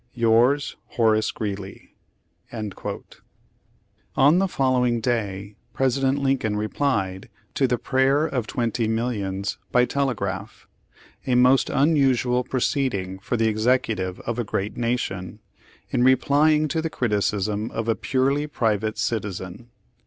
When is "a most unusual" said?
11.27-12.43